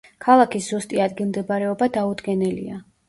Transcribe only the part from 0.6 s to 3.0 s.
ზუსტი ადგილმდებარეობა დაუდგენელია.